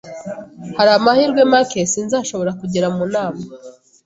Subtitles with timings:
[0.77, 3.41] Hari amahirwe make sinzashobora kugera mu nama